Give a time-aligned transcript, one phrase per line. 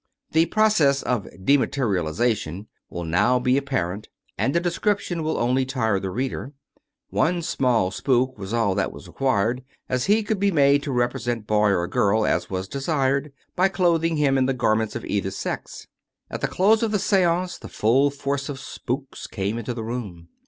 [0.31, 5.99] The process of dematerialization will now be appar ent, and a description will only tire
[5.99, 6.53] the reader.
[7.11, 11.45] One small spook was all that was required, as he could be made to represent
[11.45, 15.85] boy or girl as was desired, by clothing him in the garments of either sex.
[16.31, 20.29] At the close of the seance, the full force of" spooks" came into the room.